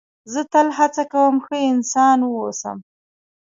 [0.31, 2.77] زه تل هڅه کوم ښه انسان و اوسم.